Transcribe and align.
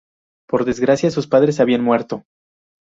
Por 0.49 0.65
desgracia 0.65 1.11
sus 1.11 1.27
padres 1.27 1.59
habían 1.59 1.83
muerto. 1.83 2.23